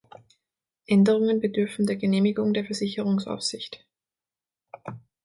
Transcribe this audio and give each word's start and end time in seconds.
Änderungen 0.87 1.41
bedürfen 1.41 1.85
der 1.85 1.95
Genehmigung 1.95 2.55
der 2.55 2.65
Versicherungsaufsicht. 2.65 3.85